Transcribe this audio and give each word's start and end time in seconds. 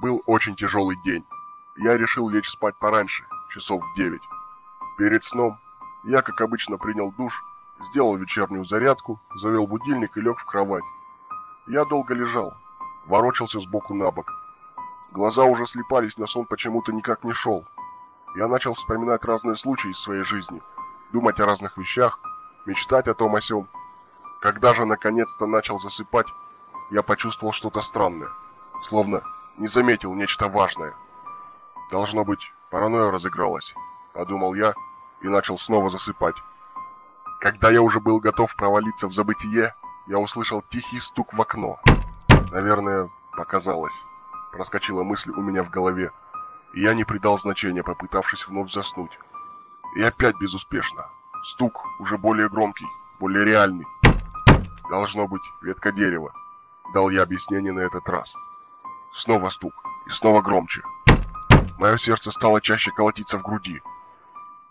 Был 0.00 0.22
очень 0.26 0.54
тяжелый 0.54 0.96
день. 1.04 1.24
Я 1.76 1.96
решил 1.96 2.28
лечь 2.28 2.48
спать 2.48 2.76
пораньше, 2.76 3.24
часов 3.50 3.82
в 3.82 3.96
девять. 3.96 4.22
Перед 4.96 5.24
сном 5.24 5.58
я, 6.04 6.22
как 6.22 6.40
обычно, 6.40 6.78
принял 6.78 7.10
душ, 7.10 7.42
сделал 7.80 8.14
вечернюю 8.14 8.64
зарядку, 8.64 9.20
завел 9.34 9.66
будильник 9.66 10.16
и 10.16 10.20
лег 10.20 10.38
в 10.38 10.44
кровать. 10.44 10.84
Я 11.66 11.84
долго 11.84 12.14
лежал, 12.14 12.54
ворочался 13.06 13.58
сбоку 13.58 13.92
на 13.92 14.12
бок. 14.12 14.30
Глаза 15.10 15.42
уже 15.44 15.66
слепались, 15.66 16.16
на 16.16 16.26
сон 16.26 16.46
почему-то 16.46 16.92
никак 16.92 17.24
не 17.24 17.32
шел. 17.32 17.66
Я 18.36 18.46
начал 18.46 18.74
вспоминать 18.74 19.24
разные 19.24 19.56
случаи 19.56 19.90
из 19.90 19.98
своей 19.98 20.22
жизни, 20.22 20.62
думать 21.12 21.40
о 21.40 21.46
разных 21.46 21.76
вещах, 21.76 22.20
мечтать 22.66 23.08
о 23.08 23.14
том 23.14 23.34
о 23.34 23.40
сём. 23.40 23.68
Когда 24.40 24.74
же 24.74 24.84
наконец-то 24.84 25.46
начал 25.46 25.80
засыпать, 25.80 26.28
я 26.92 27.02
почувствовал 27.02 27.52
что-то 27.52 27.80
странное, 27.80 28.28
словно 28.82 29.22
не 29.58 29.66
заметил 29.66 30.14
нечто 30.14 30.48
важное. 30.48 30.94
Должно 31.90 32.24
быть, 32.24 32.52
паранойя 32.70 33.10
разыгралась, 33.10 33.74
подумал 34.12 34.54
я 34.54 34.74
и 35.20 35.28
начал 35.28 35.58
снова 35.58 35.88
засыпать. 35.88 36.36
Когда 37.40 37.70
я 37.70 37.82
уже 37.82 38.00
был 38.00 38.20
готов 38.20 38.54
провалиться 38.56 39.08
в 39.08 39.12
забытие, 39.12 39.74
я 40.06 40.18
услышал 40.18 40.62
тихий 40.62 41.00
стук 41.00 41.32
в 41.34 41.42
окно. 41.42 41.80
Наверное, 42.50 43.10
показалось. 43.32 44.04
Проскочила 44.52 45.02
мысль 45.02 45.30
у 45.30 45.40
меня 45.40 45.62
в 45.62 45.70
голове, 45.70 46.12
и 46.72 46.80
я 46.80 46.94
не 46.94 47.04
придал 47.04 47.38
значения, 47.38 47.82
попытавшись 47.82 48.46
вновь 48.48 48.72
заснуть. 48.72 49.18
И 49.96 50.02
опять 50.02 50.36
безуспешно. 50.40 51.06
Стук 51.44 51.84
уже 52.00 52.16
более 52.16 52.48
громкий, 52.48 52.86
более 53.20 53.44
реальный. 53.44 53.86
Должно 54.90 55.28
быть, 55.28 55.42
ветка 55.62 55.92
дерева. 55.92 56.32
Дал 56.94 57.10
я 57.10 57.22
объяснение 57.22 57.72
на 57.72 57.80
этот 57.80 58.08
раз. 58.08 58.34
Снова 59.12 59.48
стук, 59.48 59.72
и 60.06 60.10
снова 60.10 60.42
громче. 60.42 60.82
Мое 61.78 61.96
сердце 61.96 62.30
стало 62.30 62.60
чаще 62.60 62.90
колотиться 62.90 63.38
в 63.38 63.42
груди. 63.42 63.82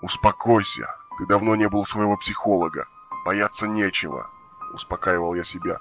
«Успокойся, 0.00 0.96
ты 1.18 1.26
давно 1.26 1.54
не 1.56 1.68
был 1.68 1.84
своего 1.84 2.16
психолога. 2.16 2.88
Бояться 3.24 3.66
нечего»,— 3.66 4.30
успокаивал 4.72 5.34
я 5.34 5.44
себя. 5.44 5.80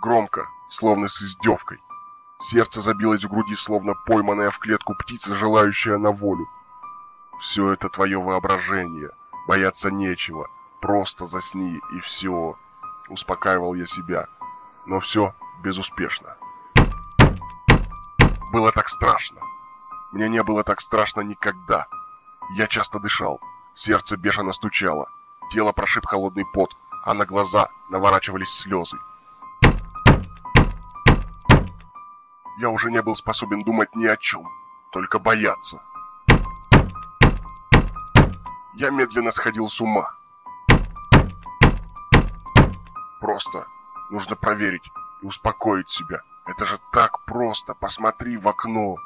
Громко, 0.00 0.48
словно 0.68 1.08
с 1.08 1.22
издевкой. 1.22 1.80
Сердце 2.40 2.80
забилось 2.80 3.24
в 3.24 3.28
груди, 3.28 3.54
словно 3.54 3.94
пойманная 3.94 4.50
в 4.50 4.58
клетку 4.58 4.94
птица, 4.94 5.34
желающая 5.34 5.96
на 5.96 6.10
волю. 6.10 6.48
«Все 7.38 7.72
это 7.72 7.88
твое 7.88 8.20
воображение. 8.20 9.10
Бояться 9.46 9.90
нечего. 9.90 10.48
Просто 10.80 11.26
засни, 11.26 11.80
и 11.94 12.00
все»,— 12.00 12.56
успокаивал 13.08 13.74
я 13.74 13.86
себя. 13.86 14.28
Но 14.86 15.00
все 15.00 15.34
безуспешно. 15.62 16.36
Было 18.52 18.70
так 18.70 18.90
страшно. 18.90 19.40
Мне 20.12 20.28
не 20.28 20.42
было 20.42 20.62
так 20.62 20.82
страшно 20.82 21.22
никогда. 21.22 21.86
Я 22.54 22.66
часто 22.66 23.00
дышал, 23.00 23.40
сердце 23.74 24.18
бешено 24.18 24.52
стучало, 24.52 25.08
тело 25.50 25.72
прошиб 25.72 26.04
холодный 26.04 26.44
пот, 26.52 26.76
а 27.06 27.14
на 27.14 27.24
глаза 27.24 27.70
наворачивались 27.88 28.50
слезы. 28.50 28.98
Я 32.58 32.68
уже 32.68 32.90
не 32.90 33.00
был 33.00 33.16
способен 33.16 33.64
думать 33.64 33.96
ни 33.96 34.04
о 34.04 34.18
чем, 34.18 34.46
только 34.90 35.18
бояться. 35.18 35.82
Я 38.74 38.90
медленно 38.90 39.30
сходил 39.30 39.66
с 39.66 39.80
ума. 39.80 40.12
Просто 43.18 43.66
нужно 44.10 44.36
проверить 44.36 44.84
и 45.22 45.26
успокоить 45.26 45.88
себя. 45.88 46.20
Это 46.46 46.66
же 46.66 46.78
так 46.92 47.24
просто, 47.24 47.74
посмотри 47.74 48.36
в 48.36 48.48
окно, 48.48 48.96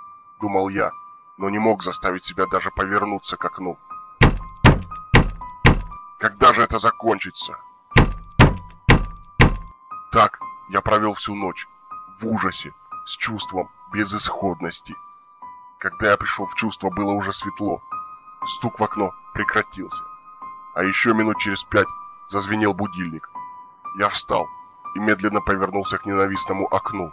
думал 0.41 0.69
я, 0.71 0.91
но 1.37 1.51
не 1.51 1.59
мог 1.59 1.83
заставить 1.83 2.25
себя 2.25 2.47
даже 2.47 2.71
повернуться 2.71 3.37
к 3.37 3.45
окну. 3.45 3.79
Когда 6.19 6.55
же 6.55 6.63
это 6.63 6.79
закончится? 6.79 7.59
Так 10.13 10.39
я 10.71 10.81
провел 10.81 11.13
всю 11.15 11.35
ночь, 11.35 11.69
в 12.19 12.27
ужасе, 12.27 12.73
с 13.05 13.17
чувством 13.17 13.71
безысходности. 13.93 14.95
Когда 15.79 16.13
я 16.13 16.17
пришел 16.17 16.47
в 16.47 16.55
чувство, 16.55 16.89
было 16.89 17.13
уже 17.13 17.33
светло. 17.33 17.83
Стук 18.47 18.81
в 18.81 18.85
окно 18.85 19.13
прекратился. 19.35 20.03
А 20.75 20.83
еще 20.83 21.13
минут 21.13 21.39
через 21.39 21.65
пять 21.65 21.87
зазвенел 22.29 22.73
будильник. 22.73 23.29
Я 23.99 24.09
встал 24.09 24.49
и 24.95 24.99
медленно 24.99 25.43
повернулся 25.43 25.99
к 25.99 26.07
ненавистному 26.07 26.67
окну. 26.75 27.13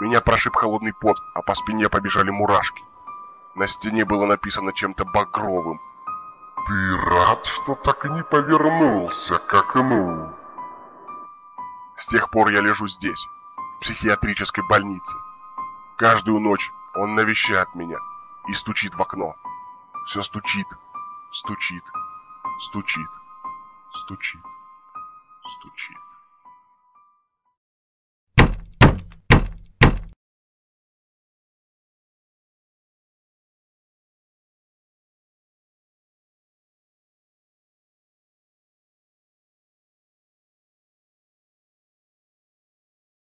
Меня 0.00 0.22
прошиб 0.22 0.56
холодный 0.56 0.94
пот, 0.94 1.18
а 1.34 1.42
по 1.42 1.54
спине 1.54 1.90
побежали 1.90 2.30
мурашки. 2.30 2.82
На 3.54 3.66
стене 3.66 4.06
было 4.06 4.24
написано 4.24 4.72
чем-то 4.72 5.04
багровым. 5.04 5.78
«Ты 6.66 6.96
рад, 6.96 7.44
что 7.44 7.74
так 7.74 8.06
и 8.06 8.08
не 8.08 8.24
повернулся 8.24 9.38
к 9.38 9.52
окну?» 9.52 10.32
С 11.96 12.06
тех 12.06 12.30
пор 12.30 12.48
я 12.48 12.62
лежу 12.62 12.88
здесь, 12.88 13.28
в 13.76 13.80
психиатрической 13.80 14.64
больнице. 14.66 15.18
Каждую 15.98 16.40
ночь 16.40 16.72
он 16.94 17.14
навещает 17.14 17.74
меня 17.74 17.98
и 18.48 18.54
стучит 18.54 18.94
в 18.94 19.02
окно. 19.02 19.36
Все 20.06 20.22
стучит, 20.22 20.66
стучит, 21.30 21.84
стучит, 22.60 23.10
стучит, 23.92 24.40
стучит. 25.58 25.99